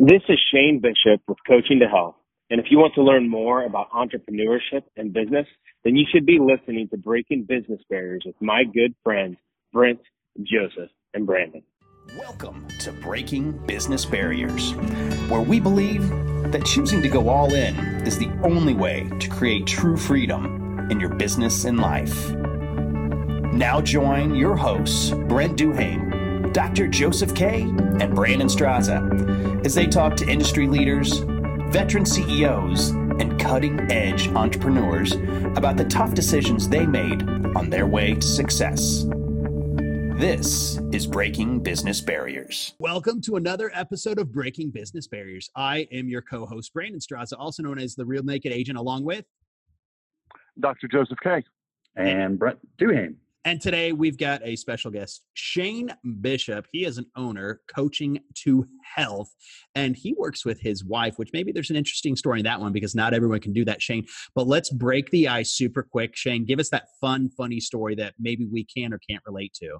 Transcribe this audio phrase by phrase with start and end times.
[0.00, 2.14] This is Shane Bishop with Coaching to Health.
[2.50, 5.44] And if you want to learn more about entrepreneurship and business,
[5.82, 9.38] then you should be listening to Breaking Business Barriers with my good friends,
[9.72, 9.98] Brent,
[10.40, 11.64] Joseph, and Brandon.
[12.16, 14.70] Welcome to Breaking Business Barriers,
[15.28, 16.08] where we believe
[16.52, 17.74] that choosing to go all in
[18.06, 22.30] is the only way to create true freedom in your business and life.
[23.52, 26.07] Now join your hosts, Brent Duhame,
[26.58, 26.88] Dr.
[26.88, 31.18] Joseph Kay, and Brandon Straza as they talk to industry leaders,
[31.68, 35.12] veteran CEOs, and cutting edge entrepreneurs
[35.56, 37.22] about the tough decisions they made
[37.54, 39.04] on their way to success.
[40.16, 42.74] This is Breaking Business Barriers.
[42.80, 45.48] Welcome to another episode of Breaking Business Barriers.
[45.54, 49.04] I am your co host, Brandon Straza, also known as the Real Naked Agent, along
[49.04, 49.24] with
[50.58, 50.88] Dr.
[50.88, 51.44] Joseph Kay.
[51.94, 53.14] And Brent Duhame.
[53.44, 56.66] And today we've got a special guest, Shane Bishop.
[56.72, 59.30] He is an owner, coaching to health,
[59.74, 62.72] and he works with his wife, which maybe there's an interesting story in that one
[62.72, 64.04] because not everyone can do that, Shane.
[64.34, 66.16] But let's break the ice super quick.
[66.16, 69.78] Shane, give us that fun, funny story that maybe we can or can't relate to.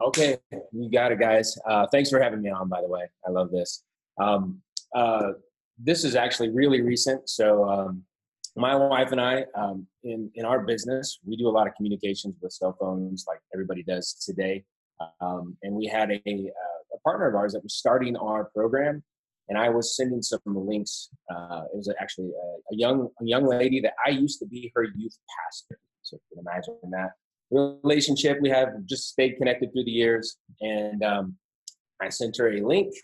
[0.00, 0.38] Okay,
[0.72, 1.56] you got it, guys.
[1.68, 3.02] Uh, thanks for having me on, by the way.
[3.26, 3.84] I love this.
[4.20, 4.60] Um,
[4.94, 5.32] uh,
[5.78, 7.28] this is actually really recent.
[7.28, 8.04] So, um,
[8.56, 12.34] my wife and I, um, in in our business, we do a lot of communications
[12.42, 14.64] with cell phones, like everybody does today.
[15.20, 19.02] Um, and we had a, a, partner of ours that was starting our program,
[19.48, 21.08] and I was sending some links.
[21.28, 24.70] Uh, it was actually a, a, young a young lady that I used to be
[24.76, 25.78] her youth pastor.
[26.02, 27.12] So you can imagine that
[27.50, 28.38] relationship.
[28.40, 31.36] We have just stayed connected through the years, and um,
[32.00, 32.94] I sent her a link.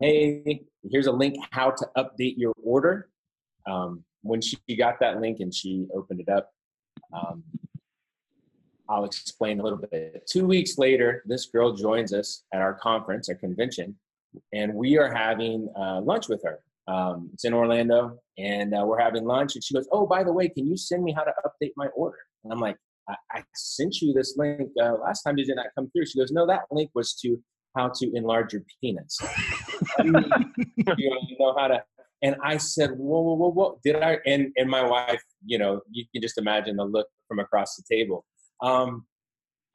[0.00, 3.08] Hey, here's a link how to update your order.
[3.66, 6.50] Um, when she got that link and she opened it up,
[7.12, 7.42] um,
[8.88, 10.28] I'll explain a little bit.
[10.30, 13.96] Two weeks later, this girl joins us at our conference, our convention,
[14.52, 16.60] and we are having uh, lunch with her.
[16.88, 19.54] Um, it's in Orlando, and uh, we're having lunch.
[19.54, 21.86] And she goes, "Oh, by the way, can you send me how to update my
[21.88, 22.76] order?" And I'm like,
[23.08, 25.36] "I, I sent you this link uh, last time.
[25.36, 27.40] Did it not come through?" She goes, "No, that link was to
[27.76, 29.18] how to enlarge your penis.
[30.04, 31.82] you know how to
[32.22, 33.80] and I said, whoa, whoa, whoa, whoa.
[33.84, 34.18] Did I?
[34.26, 37.82] And, and my wife, you know, you can just imagine the look from across the
[37.90, 38.24] table.
[38.62, 39.06] Um,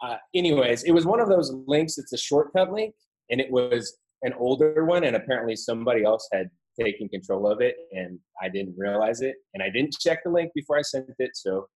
[0.02, 1.98] uh, anyways, it was one of those links.
[1.98, 2.94] It's a shortcut link,
[3.30, 6.50] and it was an older one, and apparently somebody else had
[6.80, 10.52] taken control of it, and I didn't realize it, and I didn't check the link
[10.54, 11.32] before I sent it.
[11.34, 11.68] So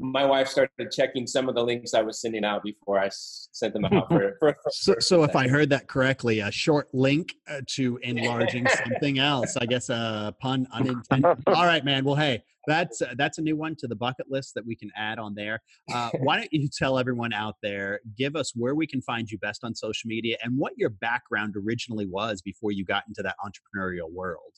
[0.00, 3.74] my wife started checking some of the links I was sending out before I sent
[3.74, 4.08] them out.
[4.08, 7.98] For, for, for so, so if I heard that correctly, a short link uh, to
[8.02, 9.56] enlarging something else.
[9.58, 11.36] I guess a pun unintended.
[11.46, 12.04] All right, man.
[12.04, 14.90] Well, hey, that's uh, that's a new one to the bucket list that we can
[14.96, 15.60] add on there.
[15.92, 19.38] Uh, why don't you tell everyone out there, give us where we can find you
[19.38, 23.36] best on social media and what your background originally was before you got into that
[23.44, 24.54] entrepreneurial world?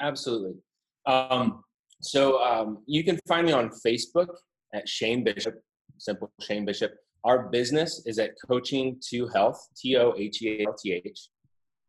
[0.00, 0.54] Absolutely.
[1.04, 1.62] Um,
[2.00, 4.28] so um, you can find me on Facebook
[4.74, 5.54] at Shane Bishop,
[5.98, 6.94] simple Shane Bishop.
[7.24, 11.28] Our business is at Coaching to Health, T O H E A L T H,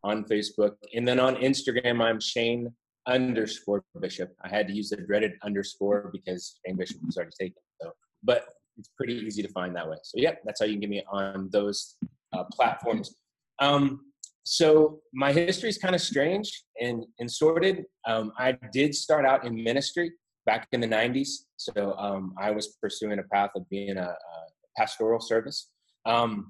[0.03, 0.71] on Facebook.
[0.95, 2.73] And then on Instagram, I'm Shane
[3.07, 4.33] underscore Bishop.
[4.43, 7.61] I had to use the dreaded underscore because Shane Bishop was already taken.
[7.81, 7.91] So,
[8.23, 8.45] but
[8.77, 9.97] it's pretty easy to find that way.
[10.03, 11.95] So, yeah, that's how you can get me on those
[12.33, 13.15] uh, platforms.
[13.59, 14.01] Um,
[14.49, 17.83] so my history is kind of strange and, and sorted.
[18.07, 20.13] Um, I did start out in ministry
[20.45, 21.29] back in the 90s.
[21.57, 24.15] So um, I was pursuing a path of being a, a
[24.77, 25.69] pastoral service.
[26.05, 26.49] Um,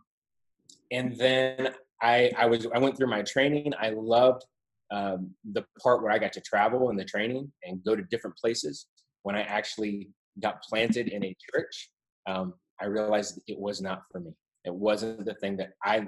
[0.92, 3.74] and then I, I was I went through my training.
[3.82, 4.46] I loved
[4.92, 8.38] um, the part where I got to travel in the training and go to different
[8.38, 8.86] places.
[9.24, 11.90] When I actually got planted in a church,
[12.28, 14.34] um, I realized it was not for me.
[14.68, 16.06] It wasn't the thing that I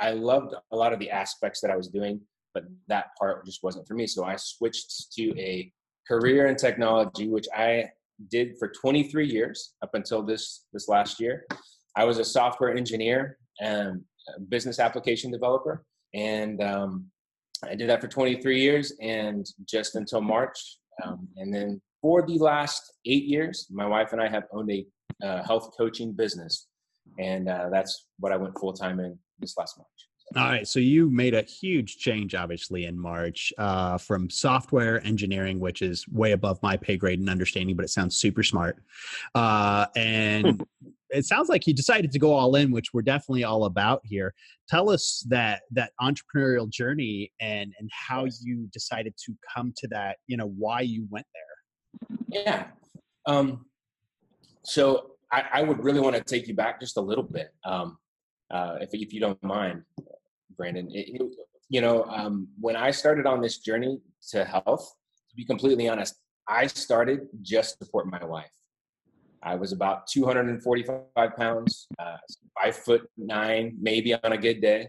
[0.00, 2.20] I loved a lot of the aspects that I was doing,
[2.54, 4.06] but that part just wasn't for me.
[4.06, 5.70] So I switched to a
[6.08, 7.90] career in technology, which I
[8.30, 11.44] did for 23 years up until this this last year.
[11.96, 14.02] I was a software engineer and
[14.48, 17.10] business application developer, and um,
[17.62, 20.78] I did that for 23 years, and just until March.
[21.04, 24.86] Um, and then for the last eight years, my wife and I have owned a
[25.22, 26.68] uh, health coaching business
[27.18, 29.88] and uh, that's what I went full time in this last March.
[30.36, 35.58] All right, so you made a huge change, obviously, in March uh, from software engineering,
[35.58, 38.76] which is way above my pay grade and understanding, but it sounds super smart.
[39.34, 40.62] Uh, and
[41.10, 44.34] it sounds like you decided to go all in, which we're definitely all about here.
[44.68, 50.18] Tell us that that entrepreneurial journey and and how you decided to come to that.
[50.26, 52.18] You know, why you went there.
[52.28, 52.66] Yeah.
[53.24, 53.64] Um,
[54.62, 57.98] so I, I, would really want to take you back just a little bit, um,
[58.50, 59.82] uh, if, if you don't mind,
[60.56, 60.88] Brandon.
[60.90, 61.20] It,
[61.68, 64.94] you know, um, when I started on this journey to health,
[65.30, 66.14] to be completely honest,
[66.48, 68.50] I started just to support my wife.
[69.42, 72.16] I was about 245 pounds, uh,
[72.60, 74.88] five foot nine, maybe on a good day.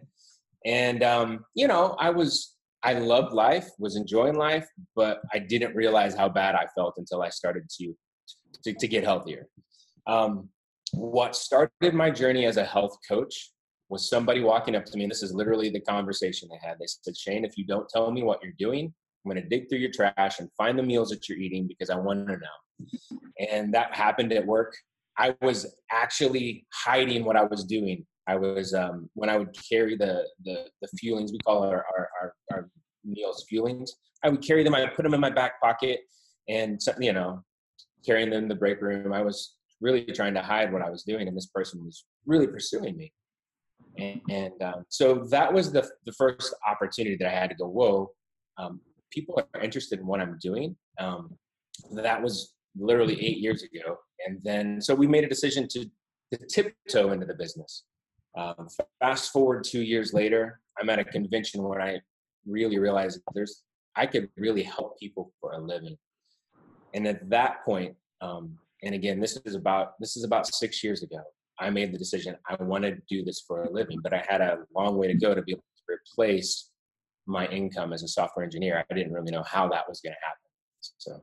[0.65, 5.75] And, um, you know, I was, I loved life, was enjoying life, but I didn't
[5.75, 7.93] realize how bad I felt until I started to,
[8.63, 9.47] to, to get healthier.
[10.09, 10.49] Um,
[10.93, 13.51] what started my journey as a health coach
[13.89, 16.77] was somebody walking up to me, and this is literally the conversation they had.
[16.79, 18.91] They said, Shane, if you don't tell me what you're doing,
[19.25, 21.91] I'm going to dig through your trash and find the meals that you're eating because
[21.91, 23.19] I want to know.
[23.51, 24.75] And that happened at work.
[25.17, 28.05] I was actually hiding what I was doing.
[28.27, 31.31] I was um, when I would carry the the, the fuelings.
[31.31, 32.69] We call our, our, our, our
[33.03, 33.89] meals fuelings.
[34.23, 34.73] I would carry them.
[34.73, 36.01] I would put them in my back pocket,
[36.47, 37.43] and you know,
[38.05, 39.11] carrying them in the break room.
[39.11, 42.47] I was really trying to hide what I was doing, and this person was really
[42.47, 43.11] pursuing me.
[43.97, 47.67] And, and um, so that was the the first opportunity that I had to go.
[47.67, 48.11] Whoa,
[48.57, 48.81] um,
[49.11, 50.75] people are interested in what I'm doing.
[50.99, 51.37] Um,
[51.93, 53.97] that was literally eight years ago.
[54.25, 55.85] And then, so we made a decision to,
[56.33, 57.83] to tiptoe into the business.
[58.37, 58.67] Um,
[58.99, 61.99] fast forward two years later, I'm at a convention where I
[62.45, 63.63] really realized there's,
[63.95, 65.97] I could really help people for a living.
[66.93, 71.03] And at that point, um, and again, this is about, this is about six years
[71.03, 71.21] ago.
[71.59, 74.41] I made the decision I want to do this for a living, but I had
[74.41, 76.69] a long way to go to be able to replace
[77.25, 78.83] my income as a software engineer.
[78.89, 80.39] I didn't really know how that was going to happen.
[80.79, 81.21] So,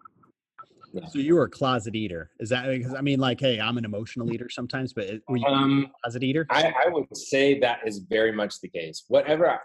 [0.93, 1.09] yeah.
[1.09, 2.31] so you were a closet eater.
[2.39, 5.47] Is that because I mean, like, hey, I'm an emotional eater sometimes, but were you
[5.47, 6.47] um, a closet eater?
[6.51, 9.05] I, I, would say that is very much the case.
[9.09, 9.49] Whatever.
[9.49, 9.59] I,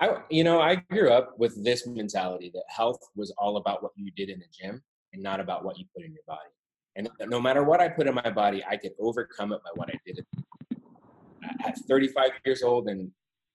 [0.00, 3.92] I, you know, I grew up with this mentality that health was all about what
[3.96, 4.80] you did in the gym
[5.12, 6.50] and not about what you put in your body.
[6.98, 9.88] And no matter what I put in my body, I could overcome it by what
[9.88, 10.26] I did.
[11.64, 13.10] At 35 years old and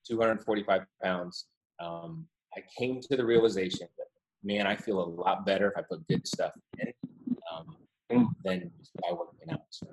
[0.07, 1.47] 245 pounds,
[1.79, 2.25] um,
[2.55, 4.07] I came to the realization that
[4.43, 6.93] man, I feel a lot better if I put good stuff in
[7.53, 7.75] um,
[8.45, 9.61] than by working out.
[9.69, 9.87] So.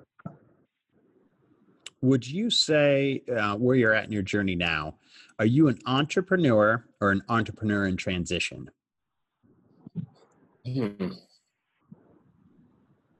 [2.01, 4.95] Would you say uh, where you're at in your journey now?
[5.39, 8.69] Are you an entrepreneur or an entrepreneur in transition?
[10.65, 11.11] Hmm.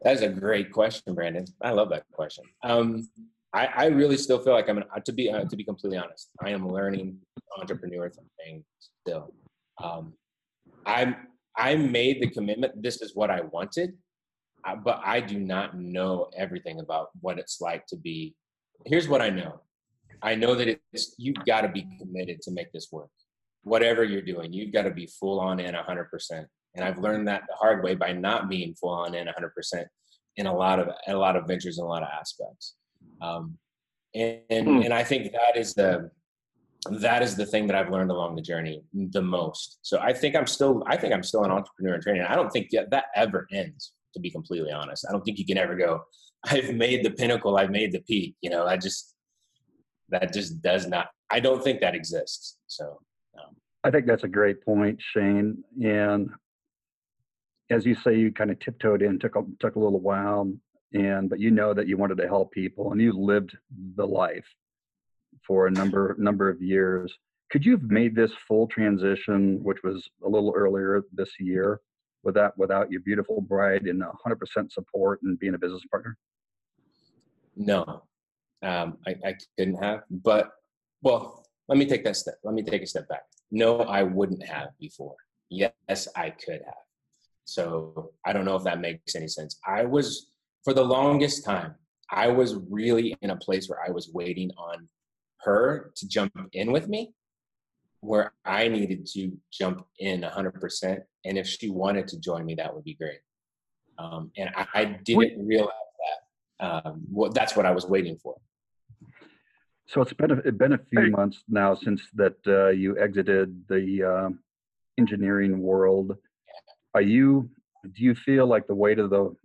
[0.02, 1.46] That's a great question, Brandon.
[1.62, 2.46] I love that question.
[2.64, 3.08] Um,
[3.54, 6.30] I, I, really still feel like I'm an, to be uh, to be completely honest.
[6.44, 7.18] I am learning
[7.60, 8.64] entrepreneur thing
[9.06, 9.34] still.
[9.84, 10.14] Um,
[10.86, 11.16] I'm
[11.56, 12.82] I made the commitment.
[12.82, 13.94] This is what I wanted,
[14.66, 18.36] uh, but I do not know everything about what it's like to be.
[18.86, 19.62] Here's what I know.
[20.22, 23.10] I know that it's you've got to be committed to make this work.
[23.64, 26.46] Whatever you're doing, you've got to be full on in 100%.
[26.76, 29.86] And I've learned that the hard way by not being full on in 100%
[30.38, 32.76] in a lot of a lot of ventures and a lot of aspects.
[33.22, 33.58] Um,
[34.16, 34.82] and and, hmm.
[34.84, 36.10] and I think that is the
[36.90, 39.80] that is the thing that I've learned along the journey the most.
[39.84, 42.24] So I think I'm still I think I'm still an entrepreneur in training.
[42.24, 43.94] I don't think that ever ends.
[44.14, 46.02] To be completely honest, I don't think you can ever go.
[46.46, 47.58] I've made the pinnacle.
[47.58, 48.36] I've made the peak.
[48.42, 49.16] You know, I just
[50.10, 51.08] that just does not.
[51.30, 52.58] I don't think that exists.
[52.68, 53.00] So.
[53.38, 55.64] Um, I think that's a great point, Shane.
[55.82, 56.30] And
[57.72, 60.52] as you say, you kind of tiptoed in, took a, took a little while
[60.94, 63.58] and but you know that you wanted to help people and you lived
[63.96, 64.46] the life
[65.48, 67.14] for a number number of years.
[67.52, 71.80] Could you have made this full transition which was a little earlier this year
[72.24, 76.18] without without your beautiful bride and 100% support and being a business partner?
[77.56, 78.04] No.
[78.64, 80.52] Um, I, I couldn't have but
[81.02, 83.24] well let me take that step let me take a step back.
[83.50, 85.16] No i wouldn't have before.
[85.50, 86.76] Yes i could have
[87.46, 90.32] so i don't know if that makes any sense i was
[90.64, 91.76] for the longest time,
[92.10, 94.88] I was really in a place where I was waiting on
[95.42, 97.14] her to jump in with me,
[98.02, 101.00] where I needed to jump in 100%.
[101.26, 103.20] And if she wanted to join me, that would be great.
[103.98, 105.70] Um, and I, I didn't realize
[106.60, 106.86] that.
[106.86, 108.36] Um, well, that's what I was waiting for.
[109.88, 113.68] So it's been a, it's been a few months now since that uh, you exited
[113.68, 114.30] the uh,
[114.98, 116.16] engineering world.
[116.94, 117.50] Are you?
[117.84, 119.36] Do you feel like the weight of the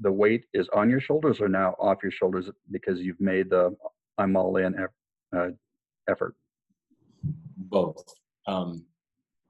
[0.00, 3.74] the weight is on your shoulders or now off your shoulders because you've made the
[4.18, 4.74] I'm all in
[5.36, 5.48] uh,
[6.08, 6.34] effort?
[7.56, 8.04] Both,
[8.46, 8.84] um,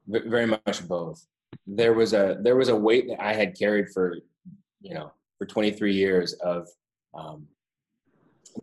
[0.06, 1.26] very much both.
[1.66, 4.18] There was a there was a weight that I had carried for
[4.80, 6.68] you know for 23 years of
[7.14, 7.46] um,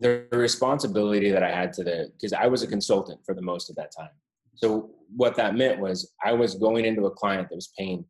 [0.00, 3.70] the responsibility that I had to the because I was a consultant for the most
[3.70, 4.10] of that time.
[4.54, 8.04] So what that meant was I was going into a client that was paying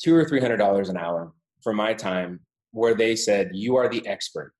[0.00, 2.40] two or three hundred dollars an hour for my time
[2.72, 4.52] where they said, You are the expert.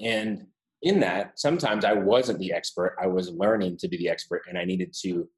[0.00, 0.46] And
[0.82, 2.96] in that, sometimes I wasn't the expert.
[3.02, 5.28] I was learning to be the expert and I needed to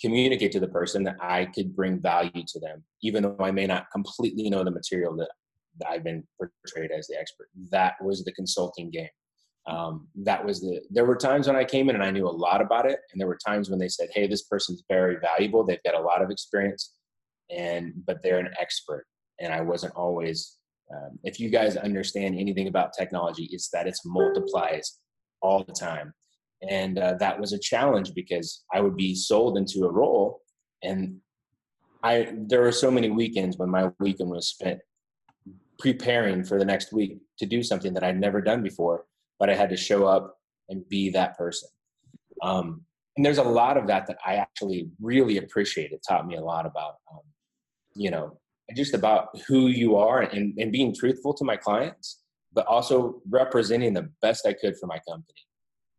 [0.00, 3.66] communicate to the person that I could bring value to them, even though I may
[3.66, 5.30] not completely know the material that,
[5.78, 7.48] that I've been portrayed as the expert.
[7.70, 9.08] That was the consulting game.
[9.66, 10.82] Um, that was the.
[10.90, 13.18] There were times when I came in and I knew a lot about it, and
[13.20, 15.64] there were times when they said, "Hey, this person's very valuable.
[15.64, 16.93] They've got a lot of experience,
[17.50, 19.06] and but they're an expert."
[19.40, 20.56] And I wasn't always.
[20.94, 24.98] Um, if you guys understand anything about technology, it's that it's multiplies
[25.40, 26.12] all the time
[26.70, 30.40] and uh, that was a challenge because I would be sold into a role,
[30.82, 31.18] and
[32.02, 34.80] I there were so many weekends when my weekend was spent
[35.78, 39.04] preparing for the next week to do something that I'd never done before,
[39.38, 40.36] but I had to show up
[40.68, 41.68] and be that person.
[42.42, 42.82] Um,
[43.16, 45.92] and there's a lot of that that I actually really appreciate.
[45.92, 47.20] It taught me a lot about, um,
[47.94, 48.38] you know,
[48.74, 52.20] just about who you are and, and being truthful to my clients,
[52.52, 55.40] but also representing the best I could for my company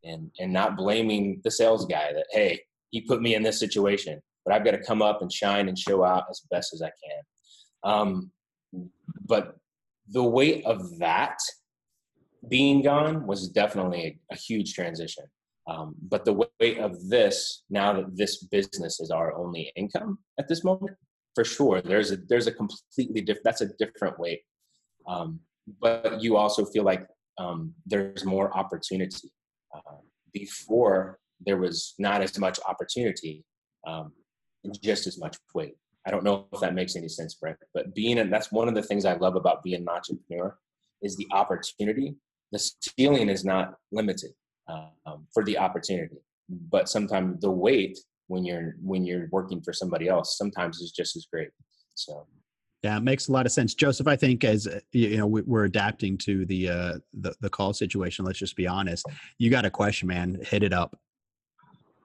[0.06, 2.62] and and not blaming the sales guy that hey
[2.92, 5.78] he put me in this situation but i've got to come up and shine and
[5.78, 7.92] show out as best as i can.
[7.92, 8.32] Um,
[9.26, 9.58] but
[10.10, 11.38] the weight of that
[12.48, 15.26] being gone was definitely a, a huge transition.
[15.68, 20.48] Um, but the weight of this now that this business is our only income at
[20.48, 20.96] this moment
[21.36, 24.42] for sure there's a there's a completely different that's a different weight
[25.08, 25.40] um,
[25.82, 27.06] but you also feel like
[27.38, 29.32] um, there's more opportunity
[29.74, 29.98] uh,
[30.34, 33.44] before there was not as much opportunity
[33.86, 34.12] um,
[34.64, 35.76] and just as much weight.
[36.08, 38.76] I don't know if that makes any sense, Brent, but being, and that's one of
[38.76, 40.56] the things I love about being an entrepreneur
[41.02, 42.16] is the opportunity.
[42.52, 44.32] The ceiling is not limited
[44.68, 46.18] um, for the opportunity,
[46.50, 51.16] but sometimes the weight when you're when you're working for somebody else sometimes is just
[51.16, 51.50] as great.
[51.96, 52.28] So
[52.84, 54.08] yeah, it makes a lot of sense, Joseph.
[54.08, 58.26] I think as uh, you know, we're adapting to the uh, the, the call situation.
[58.26, 59.08] Let's just be honest.
[59.40, 60.40] You got a question, man?
[60.44, 60.96] Hit it up.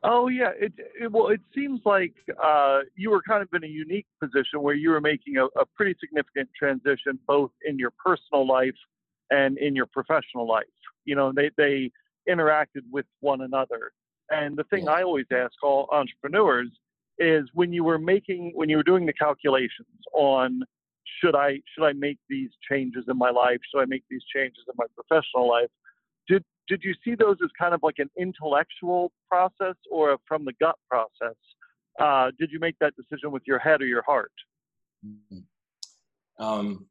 [0.03, 3.71] Oh yeah, it, it well, it seems like uh, you were kind of in a
[3.71, 8.47] unique position where you were making a, a pretty significant transition, both in your personal
[8.47, 8.75] life
[9.31, 10.65] and in your professional life.
[11.05, 11.91] You know, they they
[12.27, 13.93] interacted with one another.
[14.31, 16.71] And the thing I always ask all entrepreneurs
[17.19, 20.63] is when you were making when you were doing the calculations on
[21.21, 23.59] should I should I make these changes in my life?
[23.71, 25.69] Should I make these changes in my professional life?
[26.29, 30.45] Did did you see those as kind of like an intellectual process or a from
[30.45, 31.37] the gut process?
[31.99, 34.33] Uh, did you make that decision with your head or your heart?
[35.07, 36.43] Mm-hmm.
[36.43, 36.87] Um,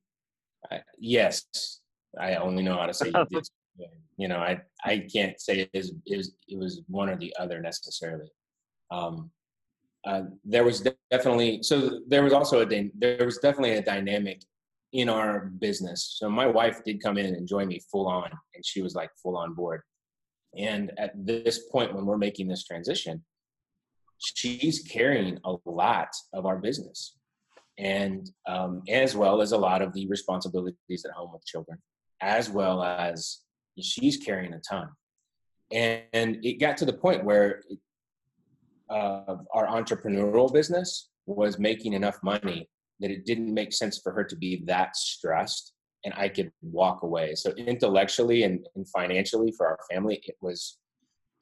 [0.69, 1.45] I, yes,
[2.19, 3.11] I only know how to say.
[4.17, 7.33] You know, I I can't say it is it was it was one or the
[7.39, 8.29] other necessarily.
[8.91, 9.31] Um,
[10.05, 14.41] uh, there was definitely so there was also a there was definitely a dynamic
[14.93, 16.15] in our business.
[16.17, 19.11] So my wife did come in and join me full on, and she was like
[19.21, 19.81] full on board.
[20.57, 23.23] And at this point, when we're making this transition,
[24.17, 27.15] she's carrying a lot of our business,
[27.77, 31.77] and um, as well as a lot of the responsibilities at home with children,
[32.21, 33.39] as well as
[33.83, 34.89] she's carrying a ton.
[35.71, 37.79] And, and it got to the point where it,
[38.89, 42.67] of our entrepreneurial business was making enough money
[42.99, 45.73] that it didn't make sense for her to be that stressed
[46.05, 47.35] and I could walk away.
[47.35, 50.77] So intellectually and, and financially for our family, it was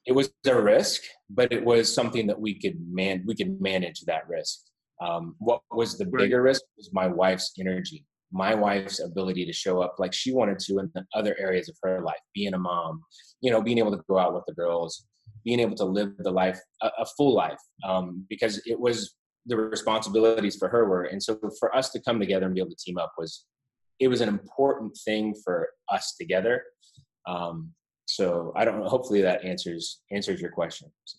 [0.06, 4.00] it was a risk, but it was something that we could man we could manage
[4.02, 4.60] that risk.
[5.00, 9.80] Um, what was the bigger risk was my wife's energy, my wife's ability to show
[9.80, 13.02] up like she wanted to in the other areas of her life, being a mom,
[13.40, 15.06] you know, being able to go out with the girls,
[15.44, 19.14] being able to live the life, a, a full life, um, because it was
[19.46, 21.04] the responsibilities for her were.
[21.04, 23.46] And so for us to come together and be able to team up was,
[23.98, 26.62] it was an important thing for us together.
[27.26, 27.72] Um,
[28.06, 28.88] so I don't know.
[28.88, 30.90] Hopefully that answers answers your question.
[31.04, 31.18] So.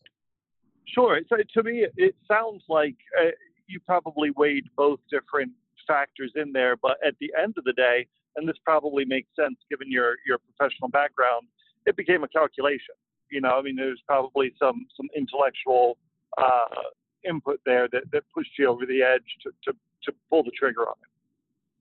[0.88, 1.20] Sure.
[1.30, 3.30] So to me, it sounds like uh,
[3.68, 5.52] you probably weighed both different
[5.90, 9.58] factors in there, but at the end of the day, and this probably makes sense
[9.72, 11.44] given your your professional background,
[11.86, 12.96] it became a calculation.
[13.32, 15.98] You know, I mean, there's probably some some intellectual
[16.38, 16.84] uh,
[17.28, 20.82] input there that, that pushed you over the edge to, to, to pull the trigger
[20.82, 21.10] on it.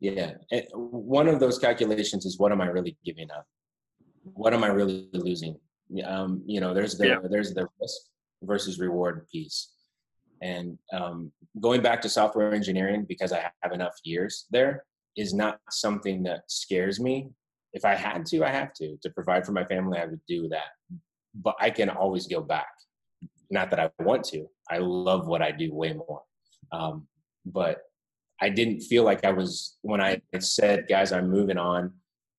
[0.01, 0.33] Yeah.
[0.51, 3.47] And one of those calculations is what am I really giving up?
[4.23, 5.57] What am I really losing?
[6.05, 7.19] Um, you know, there's the yeah.
[7.29, 7.97] there's the risk
[8.43, 9.71] versus reward piece.
[10.43, 14.85] And um, going back to software engineering because I have enough years there
[15.17, 17.31] is not something that scares me.
[17.73, 18.97] If I had to, I have to.
[19.03, 20.71] To provide for my family, I would do that
[21.43, 22.69] but I can always go back.
[23.51, 24.47] Not that I want to.
[24.71, 26.23] I love what I do way more.
[26.73, 27.07] Um,
[27.47, 27.79] but
[28.41, 31.93] I didn't feel like I was when I said, "Guys, I'm moving on."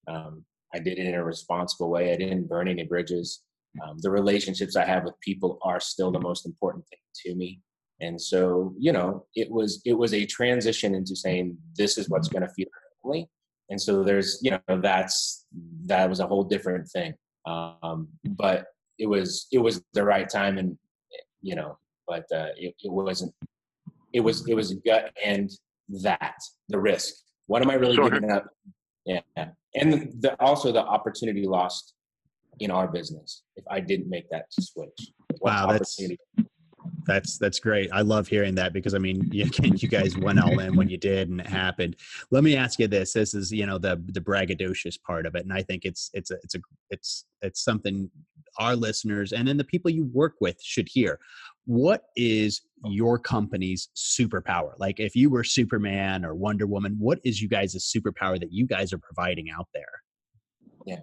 [0.08, 2.14] Um, I did it in a responsible way.
[2.14, 3.42] I didn't burn any bridges.
[3.84, 7.62] Um, the relationships I have with people are still the most important thing to me.
[8.02, 12.28] And so, you know, it was it was a transition into saying this is what's
[12.30, 13.30] going to feed our family.
[13.70, 15.46] And so there's, you know, that's
[15.86, 17.14] that was a whole different thing.
[17.46, 20.78] Um, but it was it was the right time, and
[21.42, 21.78] you know,
[22.08, 23.34] but uh, it, it wasn't.
[24.14, 25.50] It was it was gut and
[26.04, 26.36] that
[26.68, 27.14] the risk.
[27.48, 28.10] What am I really sure.
[28.10, 28.48] giving up?
[29.06, 29.22] Yeah,
[29.76, 31.94] and the, also the opportunity lost
[32.60, 35.12] in our business if I didn't make that switch.
[35.40, 36.00] What wow, that's
[37.10, 37.90] that's that's great.
[37.92, 40.98] I love hearing that because I mean, you, you guys went all in when you
[40.98, 41.96] did, and it happened.
[42.32, 45.44] Let me ask you this: This is you know the the braggadocious part of it,
[45.44, 48.10] and I think it's it's a it's a it's it's something
[48.58, 51.20] our listeners and then the people you work with should hear.
[51.66, 54.74] What is your company's superpower?
[54.80, 58.66] Like, if you were Superman or Wonder Woman, what is you guys' superpower that you
[58.66, 59.84] guys are providing out there?
[60.86, 61.02] Yeah.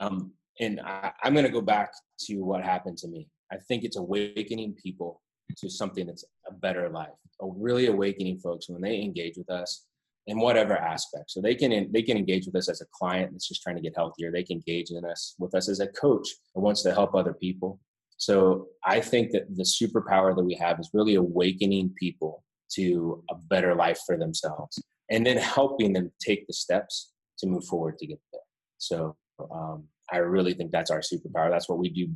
[0.00, 1.92] Um, and I, I'm going to go back
[2.26, 3.28] to what happened to me.
[3.52, 5.20] I think it's awakening people
[5.58, 7.10] to something that's a better life,
[7.42, 9.84] a really awakening folks when they engage with us
[10.26, 11.30] in whatever aspect.
[11.30, 13.82] So they can they can engage with us as a client that's just trying to
[13.82, 14.30] get healthier.
[14.30, 17.34] They can engage in us with us as a coach that wants to help other
[17.34, 17.78] people.
[18.16, 22.44] So I think that the superpower that we have is really awakening people
[22.74, 27.64] to a better life for themselves, and then helping them take the steps to move
[27.64, 28.40] forward to get there.
[28.78, 29.16] So
[29.50, 31.50] um, I really think that's our superpower.
[31.50, 32.08] That's what we do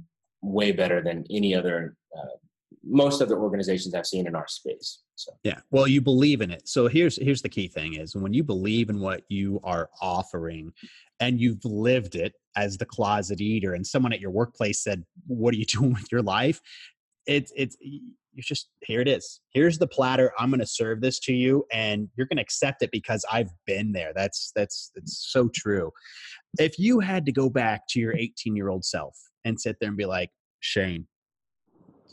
[0.42, 2.36] way better than any other uh,
[2.88, 5.00] most other organizations I've seen in our space.
[5.16, 6.68] So yeah, well, you believe in it.
[6.68, 10.72] So here's here's the key thing: is when you believe in what you are offering,
[11.20, 15.54] and you've lived it as the closet eater, and someone at your workplace said, "What
[15.54, 16.60] are you doing with your life?"
[17.26, 19.40] It's it's you're just here it is.
[19.52, 20.32] Here's the platter.
[20.38, 23.50] I'm going to serve this to you, and you're going to accept it because I've
[23.66, 24.12] been there.
[24.14, 25.90] That's that's it's so true.
[26.58, 29.88] If you had to go back to your 18 year old self and sit there
[29.88, 31.06] and be like, Shane,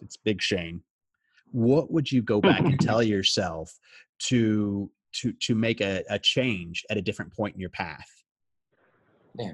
[0.01, 0.83] it's big Shane.
[1.51, 3.73] What would you go back and tell yourself
[4.27, 4.89] to
[5.21, 8.07] to to make a, a change at a different point in your path?
[9.37, 9.53] Yeah,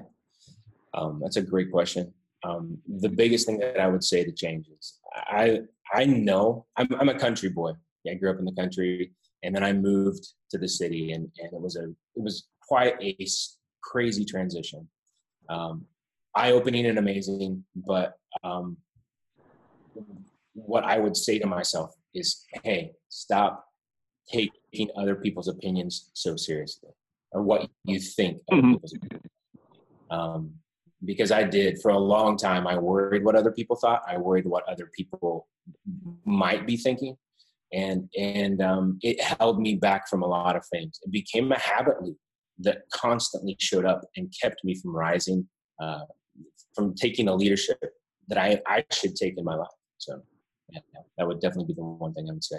[0.94, 2.12] um, that's a great question.
[2.42, 5.60] Um, the biggest thing that I would say to change is I
[5.92, 7.72] I know I'm, I'm a country boy.
[8.08, 9.12] I grew up in the country,
[9.42, 12.94] and then I moved to the city, and, and it was a it was quite
[13.02, 13.16] a
[13.82, 14.88] crazy transition.
[15.48, 15.86] Um,
[16.34, 18.14] eye opening and amazing, but
[18.44, 18.76] um,
[20.54, 23.64] what I would say to myself is, hey, stop
[24.30, 26.90] taking other people's opinions so seriously,
[27.32, 28.74] or what you think mm-hmm.
[30.10, 30.52] um,
[31.04, 32.66] because I did for a long time.
[32.66, 34.02] I worried what other people thought.
[34.06, 35.48] I worried what other people
[36.24, 37.16] might be thinking,
[37.72, 40.98] and and um, it held me back from a lot of things.
[41.02, 42.16] It became a habit loop
[42.58, 45.48] that constantly showed up and kept me from rising,
[45.82, 46.04] uh,
[46.74, 47.78] from taking a leadership
[48.28, 49.68] that I I should take in my life.
[49.98, 50.22] So
[50.70, 50.80] yeah,
[51.18, 52.58] that would definitely be the one thing I would say.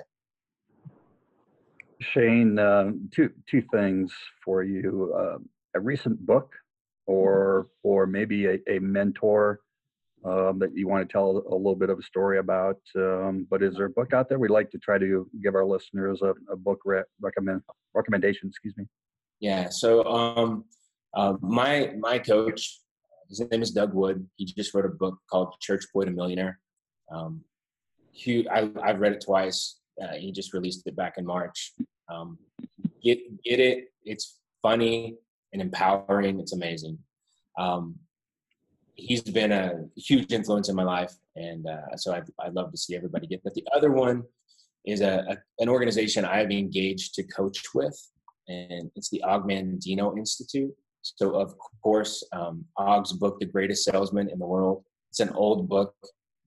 [2.01, 4.11] Shane, um, two two things
[4.43, 5.37] for you: uh,
[5.75, 6.51] a recent book,
[7.05, 9.59] or or maybe a, a mentor
[10.25, 12.79] um, that you want to tell a little bit of a story about.
[12.95, 14.39] Um, but is there a book out there?
[14.39, 17.61] We'd like to try to give our listeners a, a book re- recommend
[17.93, 18.49] recommendation.
[18.49, 18.85] Excuse me.
[19.39, 19.69] Yeah.
[19.69, 20.65] So um,
[21.13, 22.80] uh, my my coach,
[23.31, 24.27] his name is Doug Wood.
[24.35, 26.59] He just wrote a book called Church Boy to Millionaire.
[27.11, 27.43] Um.
[28.27, 29.77] I, have read it twice.
[30.01, 31.73] Uh, he just released it back in March.
[32.09, 32.37] Um,
[33.03, 33.91] get get it.
[34.03, 35.17] It's funny
[35.53, 36.39] and empowering.
[36.39, 36.97] It's amazing.
[37.57, 37.95] Um,
[38.95, 42.77] he's been a huge influence in my life, and uh, so I I love to
[42.77, 43.53] see everybody get that.
[43.53, 44.23] The other one
[44.85, 47.97] is a, a, an organization I've engaged to coach with,
[48.47, 50.73] and it's the Og Mandino Institute.
[51.01, 54.83] So of course, um, Og's book, The Greatest Salesman in the World.
[55.09, 55.93] It's an old book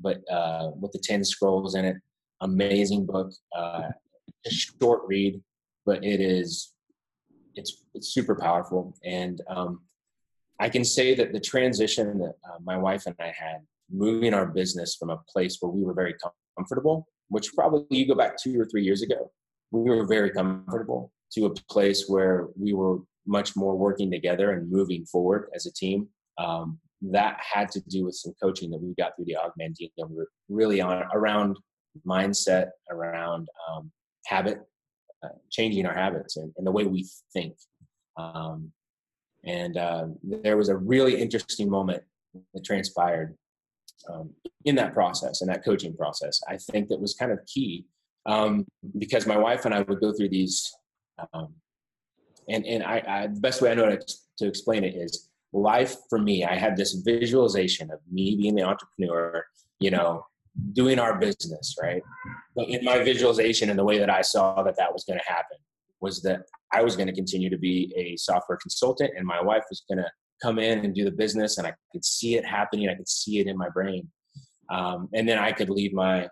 [0.01, 1.97] but uh, with the 10 scrolls in it.
[2.41, 3.33] Amazing book.
[3.57, 3.89] Uh,
[4.47, 5.41] a short read,
[5.87, 6.73] but it is
[7.55, 8.95] it's it's super powerful.
[9.05, 9.81] And um,
[10.61, 14.47] I can say that the transition that uh, my wife and I had moving our
[14.47, 16.15] business from a place where we were very
[16.57, 19.31] comfortable, which probably you go back two or three years ago,
[19.71, 24.71] we were very comfortable to a place where we were much more working together and
[24.71, 26.09] moving forward as a team.
[26.39, 26.79] Um,
[27.13, 29.37] that had to do with some coaching that we got through the.
[29.57, 31.59] We were really on around
[32.07, 33.91] mindset, around um,
[34.27, 34.61] habit,
[35.23, 37.55] uh, changing our habits and, and, the way we think.
[38.17, 38.73] Um,
[39.45, 42.03] and uh, there was a really interesting moment
[42.55, 43.37] that transpired
[44.13, 44.31] um,
[44.65, 46.41] in that process, in that coaching process.
[46.49, 47.85] I think that was kind of key
[48.27, 48.67] um,
[48.99, 50.73] because my wife and I would go through these.
[51.33, 51.55] Um,
[52.49, 54.01] and and I, I, the best way I know to,
[54.39, 58.63] to explain it is life for me, I had this visualization of me being the
[58.63, 59.45] entrepreneur,
[59.79, 60.27] you know,
[60.73, 62.03] doing our business, right?
[62.55, 65.33] But in my visualization and the way that I saw that that was going to
[65.33, 65.59] happen
[66.01, 69.63] was that I was going to continue to be a software consultant and my wife
[69.71, 70.11] was going to
[70.43, 72.89] come in and do the business and I could see it happening.
[72.89, 74.09] I could see it in my brain.
[74.71, 76.29] Um, and then I could leave my,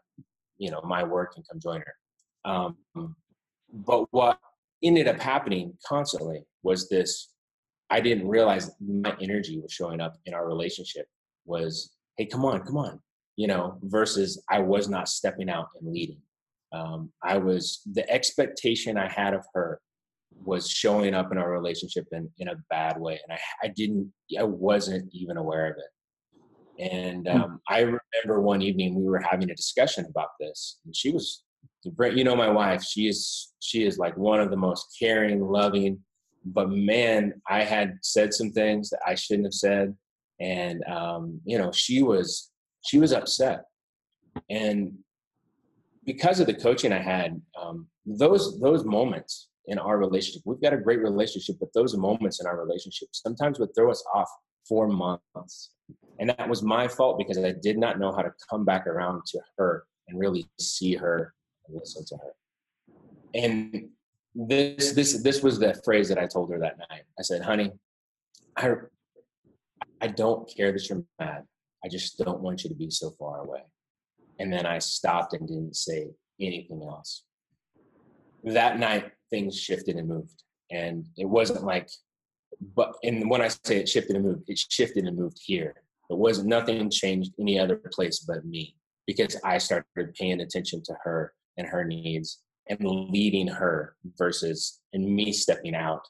[0.59, 2.51] you know, my work and come join her.
[2.51, 2.77] Um,
[3.72, 4.38] but what
[4.83, 7.33] ended up happening constantly was this
[7.92, 11.07] I didn't realize my energy was showing up in our relationship
[11.45, 12.99] was, hey, come on, come on,
[13.37, 16.23] you know, versus I was not stepping out and leading.
[16.73, 19.79] Um, I was, the expectation I had of her
[20.42, 23.21] was showing up in our relationship in, in a bad way.
[23.23, 26.90] And I, I didn't, I wasn't even aware of it.
[26.90, 27.42] And hmm.
[27.42, 31.45] um, I remember one evening we were having a discussion about this, and she was,
[31.85, 32.83] you know, my wife.
[32.83, 35.99] She is, she is like one of the most caring, loving,
[36.45, 39.95] but man, I had said some things that I shouldn't have said,
[40.40, 42.51] and um, you know, she was
[42.85, 43.64] she was upset,
[44.51, 44.92] and
[46.05, 50.73] because of the coaching I had, um, those those moments in our relationship, we've got
[50.73, 54.29] a great relationship, but those moments in our relationship sometimes would throw us off
[54.68, 55.71] for months,
[56.18, 59.23] and that was my fault because I did not know how to come back around
[59.27, 61.35] to her and really see her
[61.72, 62.35] listen to her.
[63.35, 63.88] And
[64.35, 67.02] this this this was the phrase that I told her that night.
[67.18, 67.70] I said, "Honey,
[68.56, 68.74] I
[70.00, 71.44] I don't care that you're mad.
[71.85, 73.62] I just don't want you to be so far away."
[74.38, 76.08] And then I stopped and didn't say
[76.40, 77.24] anything else.
[78.44, 81.90] That night, things shifted and moved, and it wasn't like.
[82.74, 85.74] But and when I say it shifted and moved, it shifted and moved here.
[86.11, 90.94] It wasn't nothing changed any other place but me because I started paying attention to
[91.04, 96.07] her and her needs and leading her versus and me stepping out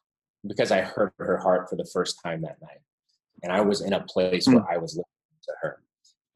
[0.47, 2.81] because I heard her heart for the first time that night.
[3.43, 4.55] And I was in a place mm.
[4.55, 5.83] where I was listening to her.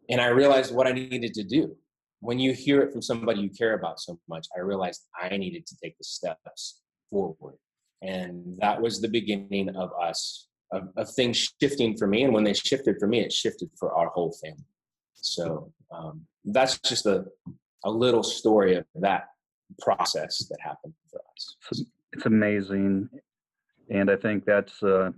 [0.09, 1.77] And I realized what I needed to do.
[2.21, 5.67] When you hear it from somebody you care about so much, I realized I needed
[5.67, 7.57] to take the steps forward.
[8.03, 12.23] And that was the beginning of us, of, of things shifting for me.
[12.23, 14.65] And when they shifted for me, it shifted for our whole family.
[15.15, 17.27] So um, that's just a,
[17.87, 19.29] a little story of that
[19.81, 21.57] process that happened for us.
[21.71, 23.09] It's, it's amazing.
[23.89, 25.13] And I think that's, uh,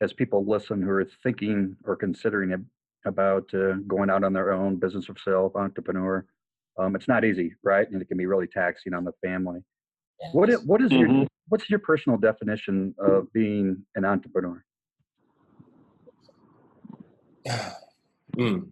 [0.00, 2.64] as people listen who are thinking or considering
[3.04, 6.24] about uh, going out on their own, business of self, entrepreneur,
[6.78, 7.90] um, it's not easy, right?
[7.90, 9.60] And it can be really taxing on the family.
[10.20, 10.34] Yes.
[10.34, 11.18] What is, what is mm-hmm.
[11.18, 14.62] your what's your personal definition of being an entrepreneur?
[18.36, 18.68] mm.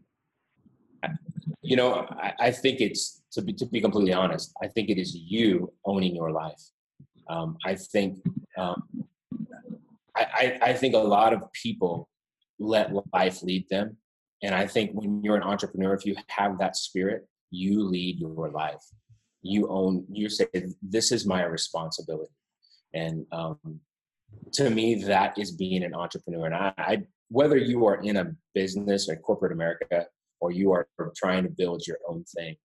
[1.62, 4.98] You know, I, I think it's to be, to be completely honest, I think it
[4.98, 6.62] is you owning your life.
[7.28, 8.18] Um, I think
[8.56, 8.82] um,
[10.16, 12.08] I, I, think a lot of people
[12.58, 13.96] let life lead them,
[14.42, 18.48] and I think when you're an entrepreneur, if you have that spirit, you lead your
[18.50, 18.82] life.
[19.42, 20.04] You own.
[20.10, 20.46] You say,
[20.80, 22.32] "This is my responsibility,"
[22.94, 23.80] and um,
[24.52, 26.46] to me, that is being an entrepreneur.
[26.46, 30.06] And I, I, whether you are in a business or corporate America,
[30.40, 32.56] or you are trying to build your own thing,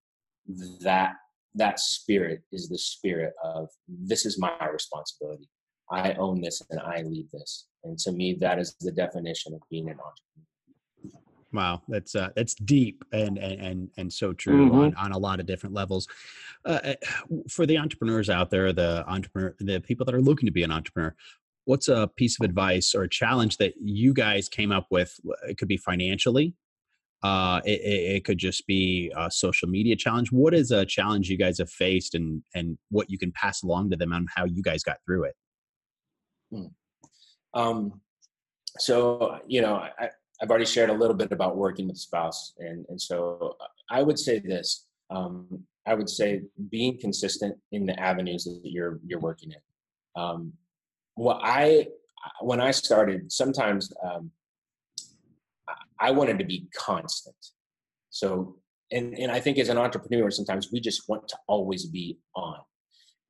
[0.81, 1.13] that
[1.55, 5.49] that spirit is the spirit of this is my responsibility.
[5.89, 7.67] I own this and I lead this.
[7.83, 10.47] And to me, that is the definition of being an entrepreneur.
[11.53, 14.79] Wow, that's uh, that's deep and and and, and so true mm-hmm.
[14.79, 16.07] on, on a lot of different levels.
[16.65, 16.93] Uh, uh,
[17.49, 20.71] for the entrepreneurs out there, the entrepreneur, the people that are looking to be an
[20.71, 21.13] entrepreneur,
[21.65, 25.19] what's a piece of advice or a challenge that you guys came up with?
[25.47, 26.53] It could be financially,
[27.23, 27.81] uh, it,
[28.15, 30.31] it, could just be a social media challenge.
[30.31, 33.91] What is a challenge you guys have faced, and and what you can pass along
[33.91, 35.35] to them on how you guys got through it?
[36.51, 36.65] Hmm.
[37.53, 38.01] Um,
[38.79, 42.85] so you know, I, have already shared a little bit about working with spouse, and
[42.89, 43.55] and so
[43.89, 44.87] I would say this.
[45.11, 50.21] Um, I would say being consistent in the avenues that you're you're working in.
[50.21, 50.53] Um,
[51.15, 51.87] what I
[52.39, 54.31] when I started, sometimes um,
[56.01, 57.35] I wanted to be constant.
[58.09, 58.57] So,
[58.91, 62.57] and, and I think as an entrepreneur, sometimes we just want to always be on.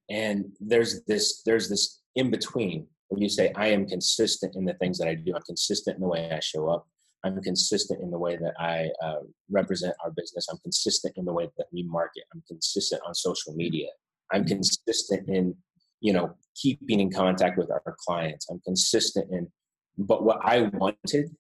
[0.09, 4.73] And there's this, there's this in between where you say, I am consistent in the
[4.75, 5.33] things that I do.
[5.35, 6.87] I'm consistent in the way I show up.
[7.23, 10.47] I'm consistent in the way that I uh, represent our business.
[10.49, 12.23] I'm consistent in the way that we market.
[12.33, 13.89] I'm consistent on social media.
[14.31, 15.55] I'm consistent in,
[15.99, 18.49] you know, keeping in contact with our clients.
[18.49, 19.51] I'm consistent in,
[19.97, 21.35] but what I wanted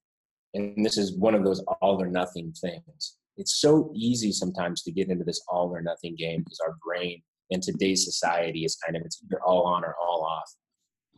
[0.53, 3.17] and this is one of those all or nothing things.
[3.37, 7.21] It's so easy sometimes to get into this all or nothing game because our brain
[7.49, 10.49] in today's society is kind of it's either all on or all off.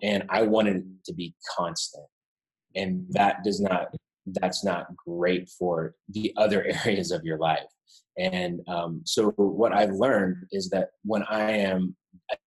[0.01, 2.05] And I wanted it to be constant.
[2.75, 3.87] And that does not
[4.25, 7.67] that's not great for the other areas of your life.
[8.17, 11.95] And um, so what I've learned is that when I am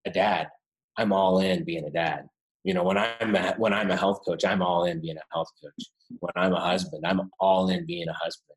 [0.04, 0.48] a dad,
[0.96, 2.26] I'm all in being a dad.
[2.66, 5.32] You know, when I'm a, when I'm a health coach, I'm all in being a
[5.32, 5.86] health coach.
[6.18, 8.56] When I'm a husband, I'm all in being a husband.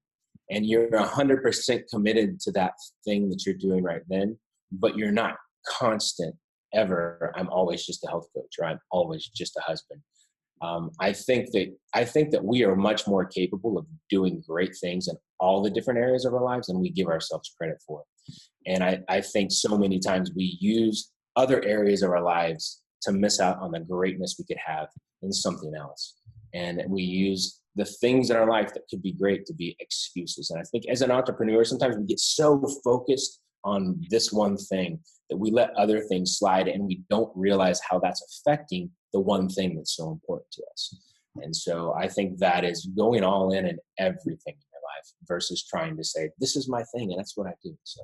[0.50, 2.72] And you're 100% committed to that
[3.06, 4.36] thing that you're doing right then,
[4.72, 5.36] but you're not
[5.68, 6.36] constant
[6.74, 7.32] ever.
[7.36, 10.02] I'm always just a health coach, or I'm always just a husband.
[10.64, 14.76] Um, I think that I think that we are much more capable of doing great
[14.76, 18.04] things in all the different areas of our lives than we give ourselves credit for.
[18.66, 23.12] And I, I think so many times we use other areas of our lives to
[23.12, 24.88] miss out on the greatness we could have
[25.22, 26.16] in something else.
[26.54, 30.50] And we use the things in our life that could be great to be excuses.
[30.50, 35.00] And I think as an entrepreneur, sometimes we get so focused on this one thing
[35.30, 39.48] that we let other things slide and we don't realize how that's affecting the one
[39.50, 40.96] thing that's so important to us.
[41.42, 45.64] And so I think that is going all in in everything in your life versus
[45.64, 48.02] trying to say this is my thing and that's what i do so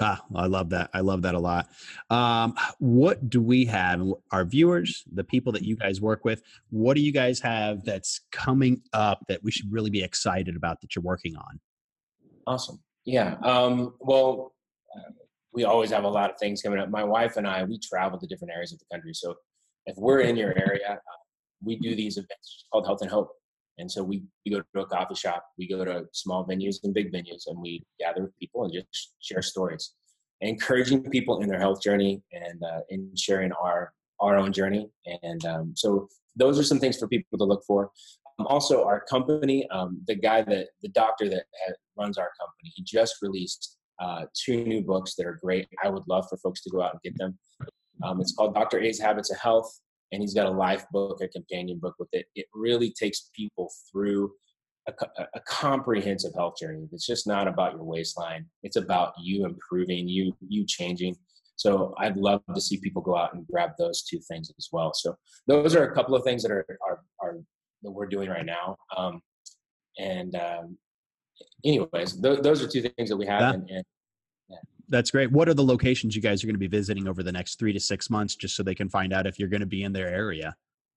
[0.00, 0.90] ah i love that.
[0.92, 1.68] I love that a lot.
[2.10, 4.02] Um, what do we have?
[4.30, 8.20] Our viewers the people that you guys work with what do you guys have that's
[8.32, 11.60] coming up that we should really be excited about that you're working on?
[12.46, 12.80] Awesome.
[13.04, 14.54] Yeah um, well
[14.96, 15.10] uh,
[15.52, 16.90] we always have a lot of things coming up.
[16.90, 19.14] My wife and i we travel to different areas of the country.
[19.14, 19.34] So
[19.86, 21.20] if we're in your area uh,
[21.64, 23.30] we do these events called health and hope
[23.78, 26.94] and so we, we go to a coffee shop, we go to small venues and
[26.94, 29.94] big venues, and we gather people and just share stories,
[30.40, 34.88] encouraging people in their health journey and uh, in sharing our our own journey.
[35.22, 37.90] And um, so those are some things for people to look for.
[38.38, 41.44] Um, also, our company, um, the guy that the doctor that
[41.98, 45.68] runs our company, he just released uh, two new books that are great.
[45.84, 47.38] I would love for folks to go out and get them.
[48.02, 48.80] Um, it's called Dr.
[48.80, 49.80] A's Habits of Health
[50.12, 52.26] and he's got a life book, a companion book with it.
[52.34, 54.32] It really takes people through
[54.88, 54.92] a,
[55.34, 56.88] a, comprehensive health journey.
[56.92, 58.46] It's just not about your waistline.
[58.62, 61.16] It's about you improving, you you changing.
[61.56, 64.92] So I'd love to see people go out and grab those two things as well.
[64.94, 65.16] So
[65.46, 67.38] those are a couple of things that are are, are
[67.82, 68.76] that we're doing right now.
[68.96, 69.20] Um,
[69.98, 70.78] and um,
[71.64, 73.52] anyways, th- those are two things that we have, yeah.
[73.54, 73.84] and, and
[74.88, 75.30] that's great.
[75.32, 77.72] What are the locations you guys are going to be visiting over the next three
[77.72, 79.92] to six months, just so they can find out if you're going to be in
[79.92, 80.54] their area?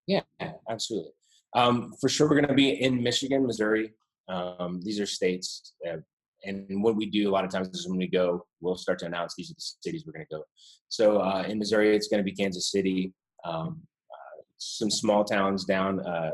[0.08, 0.22] Yeah,
[0.70, 1.12] absolutely.
[1.56, 3.94] Um, for sure, we're going to be in Michigan, Missouri.
[4.28, 5.98] Um, these are states, uh,
[6.44, 9.06] and what we do a lot of times is when we go, we'll start to
[9.06, 10.44] announce these are the cities we're going to go.
[10.88, 15.66] So uh, in Missouri, it's going to be Kansas City, um, uh, some small towns
[15.66, 16.00] down.
[16.00, 16.32] Uh,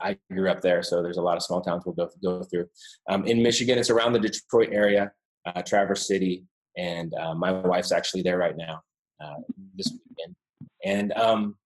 [0.00, 2.66] I grew up there, so there's a lot of small towns we'll go go through.
[3.10, 5.12] Um, in Michigan, it's around the Detroit area,
[5.44, 6.44] uh, Traverse City,
[6.76, 8.82] and uh, my wife's actually there right now
[9.22, 9.40] uh,
[9.74, 10.36] this weekend.
[10.84, 11.56] And um,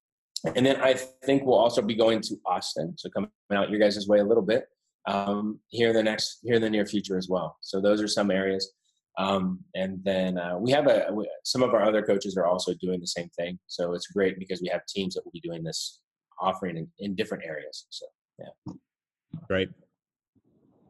[0.54, 4.06] and then I think we'll also be going to Austin, so coming out your guys'
[4.06, 4.66] way a little bit
[5.06, 7.56] um, here in the next here in the near future as well.
[7.62, 8.72] So those are some areas.
[9.18, 11.08] Um, and then uh, we have a
[11.44, 13.58] some of our other coaches are also doing the same thing.
[13.66, 16.00] So it's great because we have teams that will be doing this
[16.38, 17.86] offering in, in different areas.
[17.88, 18.06] So
[18.38, 18.74] yeah,
[19.48, 19.70] great.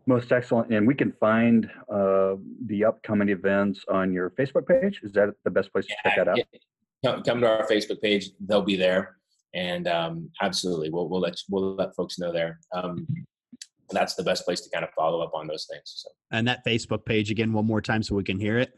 [0.07, 0.73] Most excellent.
[0.73, 2.35] And we can find uh,
[2.67, 5.01] the upcoming events on your Facebook page.
[5.03, 6.39] Is that the best place to check that out?
[7.03, 7.21] Yeah.
[7.27, 8.31] Come, to our Facebook page.
[8.41, 9.17] They'll be there.
[9.55, 12.61] And um, absolutely, we'll, we'll, let, we'll let folks know there.
[12.75, 13.07] Um,
[13.91, 15.83] that's the best place to kind of follow up on those things.
[15.85, 16.09] So.
[16.31, 18.73] And that Facebook page again, one more time so we can hear it.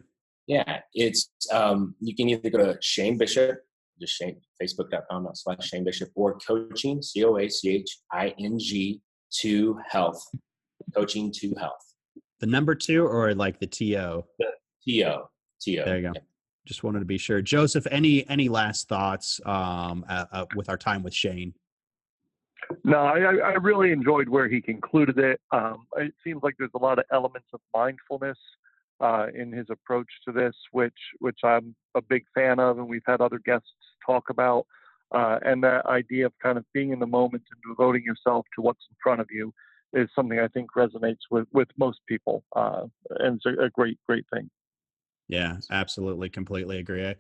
[0.47, 3.59] Yeah, it's um, you can either go to Shane Bishop,
[4.01, 8.59] just Shane, facebook.com slash Shane Bishop, or coaching, C O A C H I N
[8.59, 9.01] G,
[9.41, 10.23] to health
[10.95, 11.95] coaching to health.
[12.41, 14.25] The number two or like the TO?
[14.39, 14.47] The
[14.85, 15.23] TO.
[15.61, 15.85] TO.
[15.85, 16.13] There you go.
[16.15, 16.21] Yeah.
[16.67, 17.41] Just wanted to be sure.
[17.41, 21.55] Joseph, any any last thoughts um, uh, uh, with our time with Shane?
[22.85, 25.41] No, I, I really enjoyed where he concluded it.
[25.51, 28.37] Um, it seems like there's a lot of elements of mindfulness
[29.01, 33.03] uh, in his approach to this, which which I'm a big fan of, and we've
[33.07, 33.69] had other guests
[34.05, 34.67] talk about.
[35.11, 38.61] Uh, and that idea of kind of being in the moment and devoting yourself to
[38.61, 39.55] what's in front of you
[39.93, 42.87] is something I think resonates with with most people, uh,
[43.19, 44.51] and it's a, a, great great thing.
[45.29, 47.07] Yeah, absolutely, completely agree.
[47.07, 47.17] I,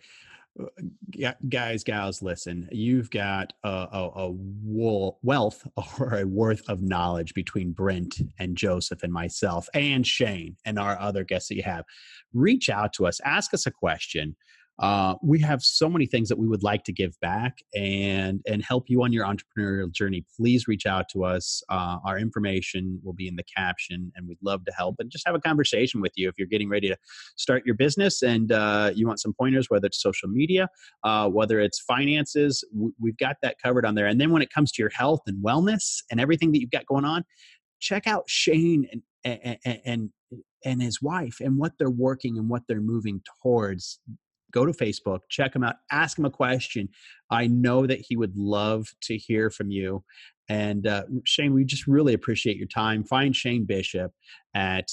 [1.24, 2.68] uh, guys, gals, listen.
[2.72, 5.66] You've got a, a, a wealth
[6.00, 10.98] or a worth of knowledge between Brent and Joseph and myself and Shane and our
[10.98, 11.84] other guests that you have.
[12.32, 14.36] Reach out to us, ask us a question.
[14.78, 18.62] Uh, we have so many things that we would like to give back and and
[18.62, 20.24] help you on your entrepreneurial journey.
[20.36, 21.62] Please reach out to us.
[21.68, 25.26] Uh, our information will be in the caption and we'd love to help and just
[25.26, 26.96] have a conversation with you if you're getting ready to
[27.36, 30.68] start your business and uh, you want some pointers whether it's social media
[31.02, 32.62] uh, whether it's finances
[33.00, 34.06] we've got that covered on there.
[34.06, 36.86] And then when it comes to your health and wellness and everything that you've got
[36.86, 37.24] going on
[37.80, 40.10] check out shane and and, and
[40.64, 44.00] and his wife and what they're working and what they're moving towards
[44.52, 46.88] go to Facebook, check him out, ask him a question.
[47.30, 50.04] I know that he would love to hear from you.
[50.48, 53.04] And uh, Shane, we just really appreciate your time.
[53.04, 54.12] Find Shane Bishop
[54.54, 54.88] at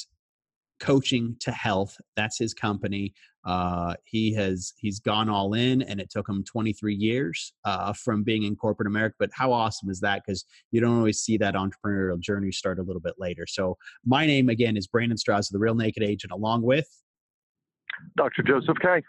[0.79, 1.95] Coaching to Health.
[2.17, 3.13] That's his company.
[3.45, 8.23] Uh, he has he's gone all in, and it took him 23 years uh, from
[8.23, 9.15] being in corporate America.
[9.19, 10.23] But how awesome is that?
[10.25, 13.45] Because you don't always see that entrepreneurial journey start a little bit later.
[13.47, 16.87] So my name again is Brandon Straza, the Real Naked Agent, along with
[18.17, 18.41] Dr.
[18.41, 19.03] Joseph Kay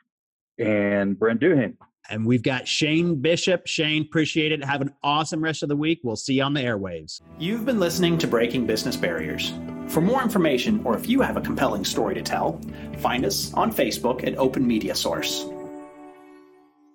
[0.59, 1.77] and Brent Duhigg.
[2.09, 3.67] And we've got Shane Bishop.
[3.67, 4.65] Shane, appreciate it.
[4.65, 6.01] Have an awesome rest of the week.
[6.05, 7.21] We'll see you on the airwaves.
[7.39, 9.53] You've been listening to Breaking Business Barriers.
[9.89, 12.61] For more information, or if you have a compelling story to tell,
[12.99, 15.47] find us on Facebook at Open Media Source.